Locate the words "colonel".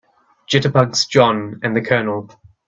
1.81-2.31